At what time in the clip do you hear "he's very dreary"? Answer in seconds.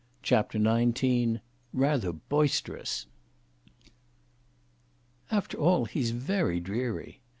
5.85-7.21